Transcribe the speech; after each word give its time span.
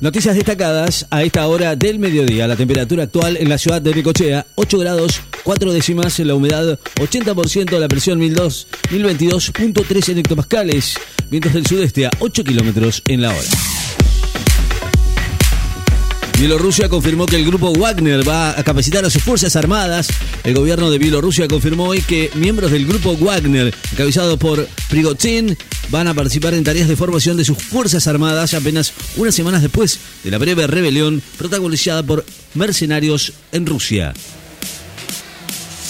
Noticias 0.00 0.36
destacadas 0.36 1.06
a 1.10 1.22
esta 1.22 1.46
hora 1.46 1.74
del 1.74 1.98
mediodía. 1.98 2.46
La 2.46 2.56
temperatura 2.56 3.04
actual 3.04 3.36
en 3.38 3.48
la 3.48 3.56
ciudad 3.56 3.80
de 3.80 3.92
Ricochea, 3.92 4.46
8 4.54 4.78
grados, 4.78 5.20
4 5.42 5.72
décimas, 5.72 6.18
la 6.18 6.34
humedad 6.34 6.78
80%, 6.96 7.78
la 7.78 7.88
presión 7.88 8.18
1002, 8.18 8.68
1022.3 8.90 10.18
hectopascales, 10.18 10.98
vientos 11.30 11.54
del 11.54 11.66
sudeste 11.66 12.06
a 12.06 12.10
8 12.20 12.44
kilómetros 12.44 13.02
en 13.06 13.22
la 13.22 13.30
hora. 13.30 13.75
Bielorrusia 16.38 16.90
confirmó 16.90 17.24
que 17.24 17.36
el 17.36 17.46
grupo 17.46 17.72
Wagner 17.72 18.28
va 18.28 18.50
a 18.50 18.62
capacitar 18.62 19.02
a 19.06 19.10
sus 19.10 19.22
fuerzas 19.22 19.56
armadas. 19.56 20.08
El 20.44 20.54
gobierno 20.54 20.90
de 20.90 20.98
Bielorrusia 20.98 21.48
confirmó 21.48 21.84
hoy 21.84 22.02
que 22.02 22.30
miembros 22.34 22.70
del 22.70 22.86
grupo 22.86 23.16
Wagner, 23.16 23.74
encabezado 23.92 24.38
por 24.38 24.68
Prigozhin, 24.90 25.56
van 25.88 26.08
a 26.08 26.14
participar 26.14 26.52
en 26.52 26.62
tareas 26.62 26.88
de 26.88 26.96
formación 26.96 27.38
de 27.38 27.46
sus 27.46 27.56
fuerzas 27.56 28.06
armadas 28.06 28.52
apenas 28.52 28.92
unas 29.16 29.34
semanas 29.34 29.62
después 29.62 29.98
de 30.24 30.30
la 30.30 30.36
breve 30.36 30.66
rebelión 30.66 31.22
protagonizada 31.38 32.02
por 32.02 32.26
mercenarios 32.54 33.32
en 33.52 33.64
Rusia. 33.64 34.12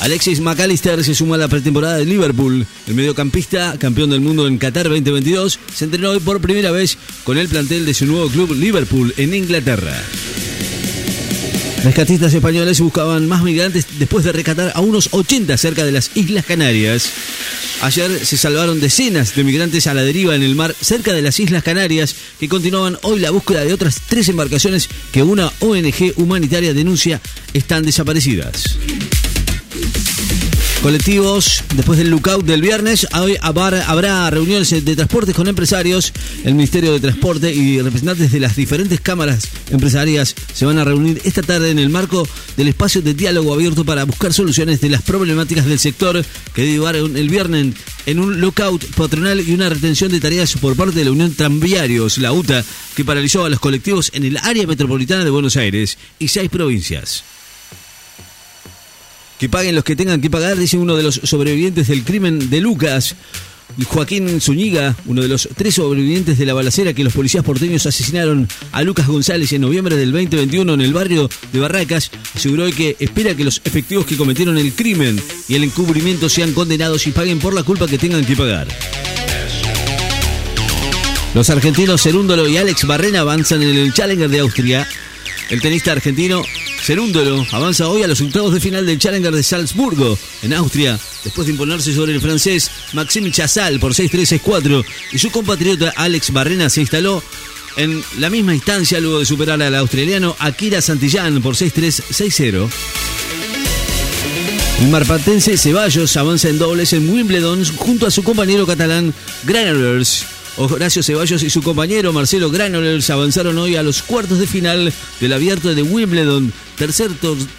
Alexis 0.00 0.40
McAllister 0.40 1.02
se 1.02 1.14
suma 1.14 1.36
a 1.36 1.38
la 1.38 1.48
pretemporada 1.48 1.96
de 1.96 2.04
Liverpool. 2.04 2.66
El 2.86 2.94
mediocampista, 2.94 3.76
campeón 3.78 4.10
del 4.10 4.20
mundo 4.20 4.46
en 4.46 4.58
Qatar 4.58 4.88
2022, 4.88 5.58
se 5.74 5.84
entrenó 5.86 6.10
hoy 6.10 6.20
por 6.20 6.40
primera 6.40 6.70
vez 6.70 6.98
con 7.24 7.38
el 7.38 7.48
plantel 7.48 7.86
de 7.86 7.94
su 7.94 8.06
nuevo 8.06 8.28
club 8.28 8.52
Liverpool 8.54 9.12
en 9.16 9.34
Inglaterra. 9.34 9.96
Rescatistas 11.86 12.34
españoles 12.34 12.80
buscaban 12.80 13.28
más 13.28 13.44
migrantes 13.44 13.86
después 14.00 14.24
de 14.24 14.32
rescatar 14.32 14.72
a 14.74 14.80
unos 14.80 15.10
80 15.12 15.56
cerca 15.56 15.84
de 15.84 15.92
las 15.92 16.10
Islas 16.16 16.44
Canarias. 16.44 17.08
Ayer 17.80 18.26
se 18.26 18.36
salvaron 18.36 18.80
decenas 18.80 19.36
de 19.36 19.44
migrantes 19.44 19.86
a 19.86 19.94
la 19.94 20.02
deriva 20.02 20.34
en 20.34 20.42
el 20.42 20.56
mar 20.56 20.74
cerca 20.80 21.12
de 21.12 21.22
las 21.22 21.38
Islas 21.38 21.62
Canarias 21.62 22.16
que 22.40 22.48
continuaban 22.48 22.98
hoy 23.02 23.20
la 23.20 23.30
búsqueda 23.30 23.64
de 23.64 23.72
otras 23.72 24.02
tres 24.08 24.28
embarcaciones 24.28 24.88
que 25.12 25.22
una 25.22 25.52
ONG 25.60 26.14
humanitaria 26.16 26.74
denuncia 26.74 27.20
están 27.54 27.84
desaparecidas. 27.84 28.78
Colectivos, 30.82 31.64
después 31.74 31.98
del 31.98 32.10
lookout 32.10 32.44
del 32.44 32.60
viernes, 32.60 33.08
hoy 33.14 33.36
habrá 33.40 34.30
reuniones 34.30 34.70
de 34.70 34.94
transportes 34.94 35.34
con 35.34 35.48
empresarios. 35.48 36.12
El 36.44 36.54
Ministerio 36.54 36.92
de 36.92 37.00
Transporte 37.00 37.52
y 37.52 37.80
representantes 37.80 38.30
de 38.30 38.38
las 38.38 38.54
diferentes 38.54 39.00
cámaras 39.00 39.48
empresarias 39.70 40.34
se 40.54 40.64
van 40.64 40.78
a 40.78 40.84
reunir 40.84 41.20
esta 41.24 41.42
tarde 41.42 41.70
en 41.70 41.80
el 41.80 41.88
marco 41.88 42.28
del 42.56 42.68
espacio 42.68 43.02
de 43.02 43.14
diálogo 43.14 43.52
abierto 43.52 43.84
para 43.84 44.04
buscar 44.04 44.32
soluciones 44.32 44.80
de 44.80 44.90
las 44.90 45.02
problemáticas 45.02 45.66
del 45.66 45.80
sector 45.80 46.24
que 46.54 46.62
derivaron 46.62 47.16
el 47.16 47.28
viernes 47.28 47.74
en 48.04 48.20
un 48.20 48.40
lockout 48.40 48.84
patronal 48.94 49.40
y 49.40 49.54
una 49.54 49.68
retención 49.68 50.12
de 50.12 50.20
tareas 50.20 50.54
por 50.54 50.76
parte 50.76 51.00
de 51.00 51.06
la 51.06 51.10
Unión 51.10 51.34
Tranviarios, 51.34 52.18
la 52.18 52.32
UTA, 52.32 52.64
que 52.94 53.04
paralizó 53.04 53.44
a 53.44 53.50
los 53.50 53.58
colectivos 53.58 54.10
en 54.14 54.24
el 54.24 54.36
área 54.36 54.66
metropolitana 54.66 55.24
de 55.24 55.30
Buenos 55.30 55.56
Aires 55.56 55.98
y 56.20 56.28
seis 56.28 56.48
provincias. 56.48 57.24
Que 59.46 59.50
paguen 59.50 59.76
los 59.76 59.84
que 59.84 59.94
tengan 59.94 60.20
que 60.20 60.28
pagar, 60.28 60.56
dice 60.56 60.76
uno 60.76 60.96
de 60.96 61.04
los 61.04 61.20
sobrevivientes 61.22 61.86
del 61.86 62.02
crimen 62.02 62.50
de 62.50 62.60
Lucas. 62.60 63.14
Joaquín 63.84 64.40
Zúñiga, 64.40 64.96
uno 65.06 65.22
de 65.22 65.28
los 65.28 65.48
tres 65.54 65.76
sobrevivientes 65.76 66.36
de 66.36 66.46
la 66.46 66.52
balacera 66.52 66.94
que 66.94 67.04
los 67.04 67.12
policías 67.12 67.44
porteños 67.44 67.86
asesinaron 67.86 68.48
a 68.72 68.82
Lucas 68.82 69.06
González 69.06 69.52
en 69.52 69.60
noviembre 69.60 69.94
del 69.94 70.10
2021 70.10 70.74
en 70.74 70.80
el 70.80 70.92
barrio 70.92 71.30
de 71.52 71.60
Barracas, 71.60 72.10
aseguró 72.34 72.68
que 72.72 72.96
espera 72.98 73.36
que 73.36 73.44
los 73.44 73.62
efectivos 73.64 74.04
que 74.04 74.16
cometieron 74.16 74.58
el 74.58 74.72
crimen 74.72 75.16
y 75.46 75.54
el 75.54 75.62
encubrimiento 75.62 76.28
sean 76.28 76.52
condenados 76.52 77.06
y 77.06 77.12
paguen 77.12 77.38
por 77.38 77.54
la 77.54 77.62
culpa 77.62 77.86
que 77.86 77.98
tengan 77.98 78.24
que 78.24 78.34
pagar. 78.34 78.66
Los 81.36 81.50
argentinos 81.50 82.02
Cerúndolo 82.02 82.48
y 82.48 82.56
Alex 82.56 82.84
Barrena 82.84 83.20
avanzan 83.20 83.62
en 83.62 83.76
el 83.76 83.94
Challenger 83.94 84.28
de 84.28 84.40
Austria. 84.40 84.88
El 85.50 85.60
tenista 85.60 85.92
argentino 85.92 86.42
Cerúndolo 86.86 87.44
avanza 87.50 87.88
hoy 87.88 88.04
a 88.04 88.06
los 88.06 88.20
octavos 88.20 88.54
de 88.54 88.60
final 88.60 88.86
del 88.86 89.00
Challenger 89.00 89.34
de 89.34 89.42
Salzburgo, 89.42 90.16
en 90.42 90.54
Austria, 90.54 90.96
después 91.24 91.48
de 91.48 91.52
imponerse 91.52 91.92
sobre 91.92 92.12
el 92.12 92.20
francés 92.20 92.70
Maxime 92.92 93.32
Chassal 93.32 93.80
por 93.80 93.92
6-3-6-4 93.92 94.84
y 95.10 95.18
su 95.18 95.32
compatriota 95.32 95.92
Alex 95.96 96.30
Barrena 96.30 96.70
se 96.70 96.82
instaló 96.82 97.24
en 97.76 98.04
la 98.20 98.30
misma 98.30 98.54
instancia 98.54 99.00
luego 99.00 99.18
de 99.18 99.26
superar 99.26 99.60
al 99.60 99.74
australiano 99.74 100.36
Akira 100.38 100.80
Santillán 100.80 101.42
por 101.42 101.56
6-3-6-0. 101.56 102.68
El 104.82 104.88
marpatense 104.88 105.58
Ceballos 105.58 106.16
avanza 106.16 106.50
en 106.50 106.58
dobles 106.58 106.92
en 106.92 107.10
Wimbledon 107.10 107.64
junto 107.78 108.06
a 108.06 108.12
su 108.12 108.22
compañero 108.22 108.64
catalán 108.64 109.12
Granollers. 109.42 110.35
Horacio 110.56 111.02
Ceballos 111.02 111.42
y 111.42 111.50
su 111.50 111.62
compañero 111.62 112.12
Marcelo 112.12 112.50
Granollers 112.50 113.10
avanzaron 113.10 113.58
hoy 113.58 113.76
a 113.76 113.82
los 113.82 114.02
cuartos 114.02 114.38
de 114.38 114.46
final 114.46 114.92
del 115.20 115.32
abierto 115.32 115.74
de 115.74 115.82
Wimbledon, 115.82 116.52
tercer 116.76 117.10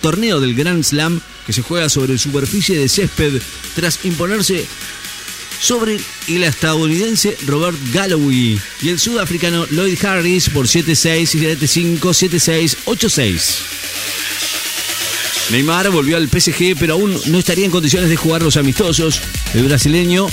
torneo 0.01 0.39
del 0.39 0.55
Grand 0.55 0.83
Slam 0.83 1.21
que 1.45 1.53
se 1.53 1.61
juega 1.61 1.89
sobre 1.89 2.17
superficie 2.17 2.77
de 2.77 2.89
césped 2.89 3.41
tras 3.75 4.03
imponerse 4.03 4.65
sobre 5.61 5.99
el 6.27 6.43
estadounidense 6.43 7.37
Robert 7.45 7.77
Galloway 7.93 8.59
y 8.81 8.89
el 8.89 8.99
sudafricano 8.99 9.65
Lloyd 9.67 10.03
Harris 10.03 10.49
por 10.49 10.67
7-6, 10.67 11.57
7-5, 11.59 11.99
7-6, 11.99 12.77
8-6. 12.85 13.77
Neymar 15.51 15.89
volvió 15.89 16.17
al 16.17 16.27
PSG, 16.27 16.75
pero 16.77 16.95
aún 16.95 17.17
no 17.27 17.39
estaría 17.39 17.65
en 17.65 17.71
condiciones 17.71 18.09
de 18.09 18.17
jugar 18.17 18.43
los 18.43 18.57
amistosos. 18.57 19.21
El 19.53 19.63
brasileño 19.63 20.27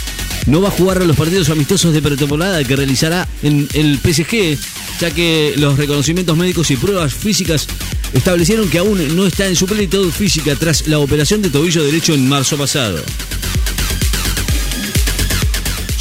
no 0.47 0.61
va 0.61 0.69
a 0.69 0.73
jugar 0.73 0.99
a 0.99 1.05
los 1.05 1.17
partidos 1.17 1.49
amistosos 1.51 1.93
de 1.93 2.03
pretemporada 2.03 2.63
que 2.65 2.77
realizará 2.77 3.27
en 3.43 3.69
el 3.75 3.99
PSG, 3.99 4.59
ya 5.01 5.11
que 5.11 5.55
los 5.57 5.79
reconocimientos 5.79 6.37
médicos 6.37 6.71
y 6.71 6.77
pruebas 6.77 7.15
físicas 7.15 7.67
establecieron 8.13 8.69
que 8.69 8.79
aún 8.79 9.17
no 9.17 9.27
está 9.27 9.47
en 9.47 9.57
su 9.57 9.67
plenitud 9.67 10.11
física 10.11 10.55
tras 10.57 10.87
la 10.87 10.99
operación 10.99 11.43
de 11.43 11.51
tobillo 11.51 11.85
derecho 11.85 12.15
en 12.15 12.29
marzo 12.29 12.57
pasado. 12.57 13.03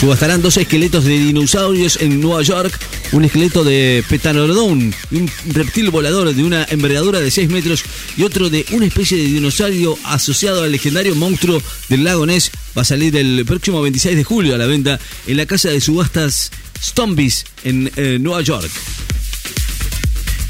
Subastarán 0.03 0.41
dos 0.41 0.57
esqueletos 0.57 1.05
de 1.05 1.17
dinosaurios 1.17 1.97
en 2.01 2.19
Nueva 2.19 2.41
York, 2.41 2.77
un 3.13 3.23
esqueleto 3.23 3.63
de 3.63 4.03
Petanodon, 4.09 4.93
un 5.11 5.31
reptil 5.53 5.91
volador 5.91 6.35
de 6.35 6.43
una 6.43 6.67
envergadura 6.69 7.21
de 7.21 7.31
6 7.31 7.47
metros 7.47 7.85
y 8.17 8.23
otro 8.23 8.49
de 8.49 8.65
una 8.71 8.85
especie 8.85 9.17
de 9.17 9.23
dinosaurio 9.23 9.97
asociado 10.03 10.63
al 10.63 10.73
legendario 10.73 11.15
monstruo 11.15 11.63
del 11.87 12.03
lago 12.03 12.25
Ness. 12.25 12.51
Va 12.77 12.81
a 12.81 12.85
salir 12.85 13.15
el 13.15 13.45
próximo 13.45 13.81
26 13.81 14.17
de 14.17 14.23
julio 14.25 14.55
a 14.55 14.57
la 14.57 14.65
venta 14.65 14.99
en 15.25 15.37
la 15.37 15.45
casa 15.45 15.69
de 15.69 15.79
subastas 15.79 16.51
Stombies 16.83 17.45
en 17.63 17.89
eh, 17.95 18.17
Nueva 18.19 18.41
York. 18.41 18.71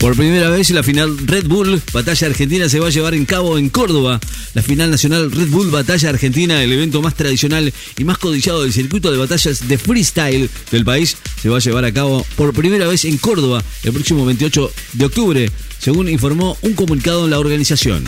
Por 0.03 0.17
primera 0.17 0.49
vez 0.49 0.69
la 0.71 0.83
final 0.83 1.17
Red 1.17 1.47
Bull 1.47 1.81
Batalla 1.93 2.27
Argentina 2.27 2.67
se 2.67 2.81
va 2.81 2.87
a 2.87 2.89
llevar 2.89 3.13
en 3.13 3.23
cabo 3.23 3.57
en 3.57 3.69
Córdoba. 3.69 4.19
La 4.53 4.61
final 4.61 4.91
nacional 4.91 5.31
Red 5.31 5.47
Bull 5.47 5.71
Batalla 5.71 6.09
Argentina, 6.09 6.61
el 6.61 6.73
evento 6.73 7.01
más 7.01 7.15
tradicional 7.15 7.73
y 7.97 8.03
más 8.03 8.17
codiciado 8.17 8.63
del 8.63 8.73
circuito 8.73 9.13
de 9.13 9.17
batallas 9.17 9.65
de 9.65 9.77
freestyle 9.77 10.49
del 10.71 10.83
país, 10.83 11.15
se 11.41 11.47
va 11.47 11.55
a 11.55 11.61
llevar 11.61 11.85
a 11.85 11.93
cabo 11.93 12.25
por 12.35 12.53
primera 12.53 12.85
vez 12.85 13.05
en 13.05 13.17
Córdoba 13.17 13.63
el 13.83 13.93
próximo 13.93 14.25
28 14.25 14.73
de 14.91 15.05
octubre, 15.05 15.51
según 15.79 16.09
informó 16.09 16.57
un 16.63 16.73
comunicado 16.73 17.23
en 17.23 17.31
la 17.31 17.39
organización. 17.39 18.03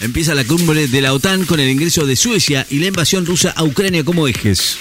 Empieza 0.00 0.34
la 0.34 0.44
cumbre 0.44 0.88
de 0.88 1.00
la 1.02 1.12
OTAN 1.12 1.44
con 1.44 1.60
el 1.60 1.68
ingreso 1.68 2.06
de 2.06 2.16
Suecia 2.16 2.66
y 2.70 2.78
la 2.78 2.86
invasión 2.86 3.26
rusa 3.26 3.50
a 3.50 3.64
Ucrania 3.64 4.02
como 4.02 4.26
ejes. 4.26 4.78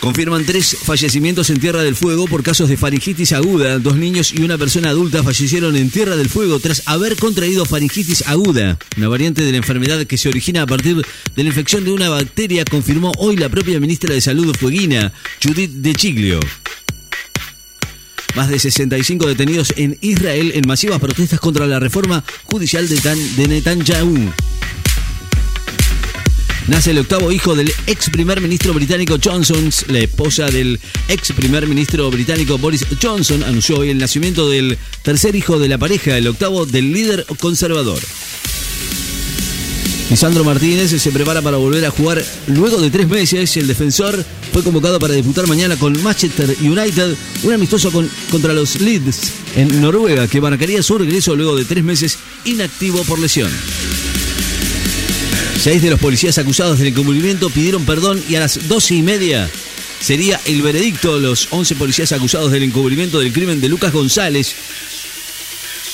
Confirman 0.00 0.46
tres 0.46 0.78
fallecimientos 0.82 1.50
en 1.50 1.60
Tierra 1.60 1.82
del 1.82 1.94
Fuego 1.94 2.26
por 2.26 2.42
casos 2.42 2.70
de 2.70 2.78
faringitis 2.78 3.32
aguda. 3.32 3.78
Dos 3.78 3.96
niños 3.96 4.32
y 4.32 4.42
una 4.42 4.56
persona 4.56 4.88
adulta 4.88 5.22
fallecieron 5.22 5.76
en 5.76 5.90
Tierra 5.90 6.16
del 6.16 6.30
Fuego 6.30 6.58
tras 6.58 6.82
haber 6.86 7.16
contraído 7.16 7.66
faringitis 7.66 8.26
aguda, 8.26 8.78
una 8.96 9.08
variante 9.08 9.42
de 9.42 9.50
la 9.50 9.58
enfermedad 9.58 10.06
que 10.06 10.16
se 10.16 10.30
origina 10.30 10.62
a 10.62 10.66
partir 10.66 10.96
de 10.96 11.42
la 11.42 11.48
infección 11.50 11.84
de 11.84 11.92
una 11.92 12.08
bacteria, 12.08 12.64
confirmó 12.64 13.12
hoy 13.18 13.36
la 13.36 13.50
propia 13.50 13.78
ministra 13.78 14.14
de 14.14 14.22
Salud 14.22 14.56
fueguina, 14.56 15.12
Judith 15.44 15.70
De 15.70 15.94
Chiglio. 15.94 16.40
Más 18.34 18.48
de 18.48 18.58
65 18.58 19.26
detenidos 19.26 19.74
en 19.76 19.98
Israel 20.00 20.52
en 20.54 20.66
masivas 20.66 20.98
protestas 20.98 21.40
contra 21.40 21.66
la 21.66 21.78
reforma 21.78 22.24
judicial 22.44 22.88
de, 22.88 23.48
Netanyahu. 23.48 24.32
Nace 26.70 26.92
el 26.92 26.98
octavo 26.98 27.32
hijo 27.32 27.56
del 27.56 27.74
ex 27.88 28.10
primer 28.10 28.40
ministro 28.40 28.72
británico 28.72 29.16
Johnson. 29.22 29.70
La 29.88 29.98
esposa 29.98 30.46
del 30.46 30.78
ex 31.08 31.32
primer 31.32 31.66
ministro 31.66 32.08
británico 32.12 32.58
Boris 32.58 32.86
Johnson 33.02 33.42
anunció 33.42 33.78
hoy 33.78 33.90
el 33.90 33.98
nacimiento 33.98 34.48
del 34.48 34.78
tercer 35.02 35.34
hijo 35.34 35.58
de 35.58 35.68
la 35.68 35.78
pareja, 35.78 36.16
el 36.16 36.28
octavo 36.28 36.66
del 36.66 36.92
líder 36.92 37.26
conservador. 37.40 37.98
Lisandro 40.10 40.44
Martínez 40.44 40.90
se 40.90 41.10
prepara 41.10 41.42
para 41.42 41.56
volver 41.56 41.84
a 41.84 41.90
jugar 41.90 42.24
luego 42.46 42.80
de 42.80 42.90
tres 42.90 43.08
meses. 43.08 43.56
El 43.56 43.66
defensor 43.66 44.24
fue 44.52 44.62
convocado 44.62 45.00
para 45.00 45.14
disputar 45.14 45.48
mañana 45.48 45.74
con 45.74 46.00
Manchester 46.04 46.54
United 46.60 47.16
un 47.42 47.52
amistoso 47.52 47.90
contra 48.30 48.54
los 48.54 48.80
Leeds 48.80 49.32
en 49.56 49.80
Noruega 49.80 50.28
que 50.28 50.40
marcaría 50.40 50.84
su 50.84 50.96
regreso 50.98 51.34
luego 51.34 51.56
de 51.56 51.64
tres 51.64 51.82
meses 51.82 52.16
inactivo 52.44 53.02
por 53.02 53.18
lesión. 53.18 53.50
Seis 55.60 55.82
de 55.82 55.90
los 55.90 56.00
policías 56.00 56.38
acusados 56.38 56.78
del 56.78 56.88
incumplimiento 56.88 57.50
pidieron 57.50 57.84
perdón 57.84 58.18
y 58.26 58.34
a 58.34 58.40
las 58.40 58.66
doce 58.66 58.94
y 58.94 59.02
media 59.02 59.50
sería 60.00 60.40
el 60.46 60.62
veredicto. 60.62 61.18
Los 61.18 61.48
11 61.50 61.74
policías 61.74 62.12
acusados 62.12 62.50
del 62.50 62.62
encubrimiento 62.62 63.20
del 63.20 63.30
crimen 63.30 63.60
de 63.60 63.68
Lucas 63.68 63.92
González 63.92 64.54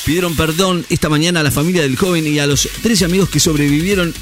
pidieron 0.05 0.37
perdón 0.37 0.87
esta 0.89 1.09
mañana 1.09 1.41
a 1.41 1.43
la 1.43 1.51
familia 1.51 1.83
del 1.83 1.97
joven 1.97 2.29
y 2.29 2.39
a 2.39 2.47
los 2.47 2.69
tres 2.81 3.03
amigos 3.03 3.29
que 3.29 3.41
sobrevivieron 3.41 4.15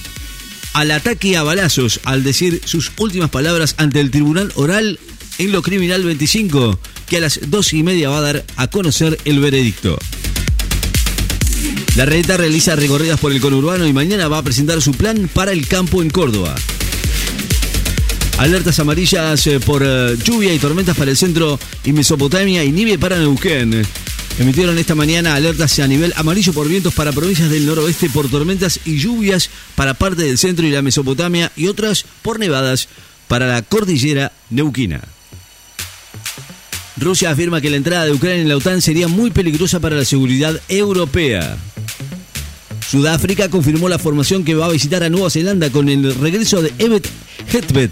al 0.72 0.90
ataque 0.90 1.36
a 1.36 1.42
balazos 1.42 2.00
al 2.04 2.24
decir 2.24 2.62
sus 2.64 2.92
últimas 2.96 3.28
palabras 3.28 3.74
ante 3.76 4.00
el 4.00 4.10
Tribunal 4.10 4.50
Oral 4.54 4.98
en 5.36 5.52
lo 5.52 5.60
Criminal 5.60 6.04
25, 6.04 6.78
que 7.06 7.18
a 7.18 7.20
las 7.20 7.38
dos 7.50 7.74
y 7.74 7.82
media 7.82 8.08
va 8.08 8.16
a 8.16 8.22
dar 8.22 8.44
a 8.56 8.68
conocer 8.68 9.18
el 9.26 9.40
veredicto. 9.40 9.98
La 11.96 12.04
Reta 12.04 12.36
realiza 12.36 12.74
recorridas 12.74 13.20
por 13.20 13.30
el 13.30 13.40
conurbano 13.40 13.86
y 13.86 13.92
mañana 13.92 14.26
va 14.26 14.38
a 14.38 14.42
presentar 14.42 14.82
su 14.82 14.90
plan 14.92 15.30
para 15.32 15.52
el 15.52 15.68
campo 15.68 16.02
en 16.02 16.10
Córdoba. 16.10 16.56
Alertas 18.38 18.80
amarillas 18.80 19.46
eh, 19.46 19.60
por 19.60 19.84
eh, 19.86 20.16
lluvia 20.24 20.52
y 20.52 20.58
tormentas 20.58 20.96
para 20.96 21.12
el 21.12 21.16
centro 21.16 21.56
y 21.84 21.92
Mesopotamia 21.92 22.64
y 22.64 22.72
nieve 22.72 22.98
para 22.98 23.16
Neuquén. 23.16 23.86
Emitieron 24.40 24.76
esta 24.76 24.96
mañana 24.96 25.36
alertas 25.36 25.78
a 25.78 25.86
nivel 25.86 26.12
amarillo 26.16 26.52
por 26.52 26.66
vientos 26.66 26.92
para 26.94 27.12
provincias 27.12 27.48
del 27.48 27.64
noroeste 27.64 28.10
por 28.10 28.28
tormentas 28.28 28.80
y 28.84 28.98
lluvias 28.98 29.48
para 29.76 29.94
parte 29.94 30.22
del 30.22 30.36
centro 30.36 30.66
y 30.66 30.70
la 30.70 30.82
Mesopotamia 30.82 31.52
y 31.54 31.68
otras 31.68 32.04
por 32.22 32.40
nevadas 32.40 32.88
para 33.28 33.46
la 33.46 33.62
cordillera 33.62 34.32
neuquina. 34.50 35.00
Rusia 36.96 37.30
afirma 37.30 37.60
que 37.60 37.70
la 37.70 37.76
entrada 37.76 38.04
de 38.04 38.12
Ucrania 38.12 38.42
en 38.42 38.48
la 38.48 38.56
OTAN 38.56 38.82
sería 38.82 39.06
muy 39.06 39.30
peligrosa 39.30 39.78
para 39.78 39.94
la 39.94 40.04
seguridad 40.04 40.60
europea. 40.68 41.56
Sudáfrica 42.94 43.48
confirmó 43.48 43.88
la 43.88 43.98
formación 43.98 44.44
que 44.44 44.54
va 44.54 44.66
a 44.66 44.68
visitar 44.68 45.02
a 45.02 45.08
Nueva 45.08 45.28
Zelanda 45.28 45.68
con 45.68 45.88
el 45.88 46.14
regreso 46.14 46.62
de 46.62 46.72
Evet 46.78 47.04
Hetbet, 47.52 47.90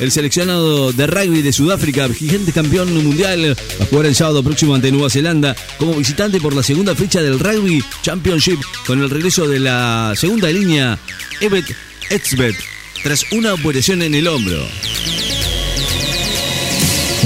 el 0.00 0.12
seleccionado 0.12 0.92
de 0.92 1.06
rugby 1.06 1.40
de 1.40 1.50
Sudáfrica, 1.50 2.06
vigente 2.08 2.52
campeón 2.52 2.92
mundial, 2.92 3.56
va 3.80 3.84
a 3.86 3.88
jugar 3.88 4.04
el 4.04 4.14
sábado 4.14 4.44
próximo 4.44 4.74
ante 4.74 4.92
Nueva 4.92 5.08
Zelanda 5.08 5.56
como 5.78 5.94
visitante 5.94 6.42
por 6.42 6.54
la 6.54 6.62
segunda 6.62 6.94
fecha 6.94 7.22
del 7.22 7.40
Rugby 7.40 7.82
Championship 8.02 8.60
con 8.86 9.00
el 9.00 9.08
regreso 9.08 9.48
de 9.48 9.60
la 9.60 10.12
segunda 10.14 10.50
línea 10.50 10.98
Evet 11.40 11.64
Hetbet 12.10 12.54
tras 13.02 13.24
una 13.32 13.54
operación 13.54 14.02
en 14.02 14.14
el 14.14 14.28
hombro. 14.28 14.68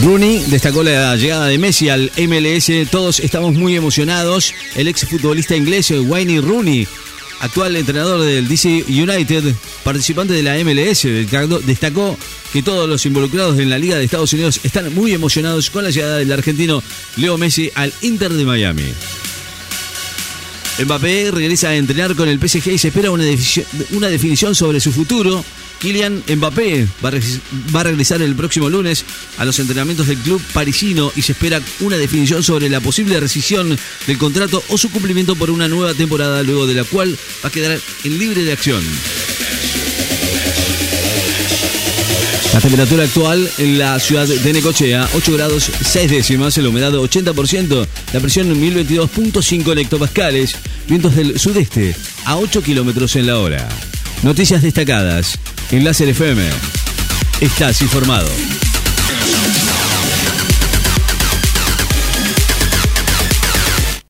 Rooney 0.04 0.44
destacó 0.46 0.84
la 0.84 1.16
llegada 1.16 1.46
de 1.46 1.58
Messi 1.58 1.88
al 1.88 2.12
MLS. 2.16 2.70
Todos 2.90 3.18
estamos 3.18 3.54
muy 3.54 3.74
emocionados. 3.74 4.54
El 4.76 4.86
ex 4.86 5.04
futbolista 5.06 5.56
inglés 5.56 5.90
Wayne 5.90 6.40
Rooney, 6.40 6.86
actual 7.40 7.76
entrenador 7.76 8.22
del 8.22 8.48
DC 8.48 8.84
United, 8.88 9.54
participante 9.84 10.32
de 10.34 10.42
la 10.42 10.56
MLS, 10.64 11.02
destacó 11.66 12.16
que 12.52 12.62
todos 12.62 12.88
los 12.88 13.04
involucrados 13.06 13.58
en 13.58 13.70
la 13.70 13.78
Liga 13.78 13.96
de 13.96 14.04
Estados 14.04 14.32
Unidos 14.32 14.60
están 14.62 14.94
muy 14.94 15.12
emocionados 15.12 15.70
con 15.70 15.84
la 15.84 15.90
llegada 15.90 16.18
del 16.18 16.32
argentino 16.32 16.82
Leo 17.16 17.38
Messi 17.38 17.70
al 17.74 17.92
Inter 18.02 18.32
de 18.32 18.44
Miami. 18.44 18.84
Mbappé 20.84 21.30
regresa 21.32 21.70
a 21.70 21.76
entrenar 21.76 22.14
con 22.14 22.28
el 22.28 22.38
PSG 22.38 22.68
y 22.68 22.78
se 22.78 22.88
espera 22.88 23.10
una, 23.10 23.24
definición 24.08 24.54
sobre 24.54 24.80
su 24.80 24.92
futuro. 24.92 25.44
Kylian 25.80 26.22
Mbappé 26.36 26.86
va 27.04 27.10
a, 27.80 27.82
regresar 27.82 28.22
el 28.22 28.34
próximo 28.34 28.68
lunes 28.68 29.04
a 29.38 29.44
los 29.44 29.58
entrenamientos 29.58 30.06
del 30.06 30.18
club 30.18 30.40
parisino 30.52 31.12
y 31.16 31.22
se 31.22 31.32
espera 31.32 31.60
una 31.80 31.96
definición 31.96 32.42
sobre 32.42 32.68
la 32.68 32.80
posible 32.80 33.18
rescisión 33.18 33.76
del 34.06 34.18
contrato 34.18 34.62
o 34.68 34.78
su 34.78 34.90
cumplimiento 34.90 35.34
por 35.36 35.50
una 35.50 35.68
nueva 35.68 35.94
temporada, 35.94 36.42
luego 36.42 36.66
de 36.66 36.74
la 36.74 36.84
cual 36.84 37.16
va 37.44 37.48
a 37.48 37.52
quedar 37.52 37.80
en 38.04 38.18
libre 38.18 38.44
de 38.44 38.52
acción. 38.52 38.84
La 42.52 42.60
temperatura 42.60 43.04
actual 43.04 43.48
en 43.58 43.78
la 43.78 43.98
ciudad 44.00 44.26
de 44.26 44.52
Necochea, 44.52 45.06
8 45.14 45.32
grados 45.34 45.70
6 45.82 46.10
décimas, 46.10 46.56
la 46.56 46.68
humedad 46.68 46.92
80%, 46.92 47.86
la 48.12 48.20
presión 48.20 48.48
1022.5 48.54 49.78
hectopascales, 49.78 50.56
vientos 50.88 51.14
del 51.14 51.38
sudeste 51.38 51.94
a 52.24 52.36
8 52.38 52.62
kilómetros 52.62 53.16
en 53.16 53.26
la 53.26 53.38
hora. 53.38 53.68
Noticias 54.22 54.62
destacadas 54.62 55.38
en 55.70 55.84
Láser 55.84 56.08
FM. 56.08 56.42
Estás 57.40 57.82
informado. 57.82 58.28